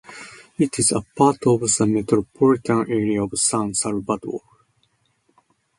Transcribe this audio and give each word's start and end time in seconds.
It 0.57 0.79
is 0.79 0.91
apart 0.91 1.45
of 1.45 1.59
the 1.59 1.85
Metropolitan 1.85 2.89
Area 2.91 3.21
of 3.23 3.31
San 3.37 3.75
Salvador. 3.75 4.41